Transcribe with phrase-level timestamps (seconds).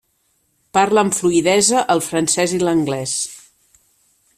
[0.77, 3.15] Parla amb fluïdesa el francès i l'anglès.